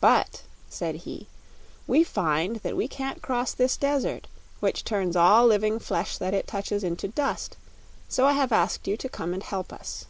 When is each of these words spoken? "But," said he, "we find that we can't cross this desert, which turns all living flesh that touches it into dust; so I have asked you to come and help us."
"But," 0.00 0.42
said 0.70 0.94
he, 0.94 1.26
"we 1.88 2.04
find 2.04 2.58
that 2.60 2.76
we 2.76 2.86
can't 2.86 3.20
cross 3.20 3.52
this 3.52 3.76
desert, 3.76 4.28
which 4.60 4.84
turns 4.84 5.16
all 5.16 5.44
living 5.44 5.80
flesh 5.80 6.16
that 6.18 6.46
touches 6.46 6.84
it 6.84 6.86
into 6.86 7.08
dust; 7.08 7.56
so 8.08 8.26
I 8.26 8.34
have 8.34 8.52
asked 8.52 8.86
you 8.86 8.96
to 8.96 9.08
come 9.08 9.34
and 9.34 9.42
help 9.42 9.72
us." 9.72 10.04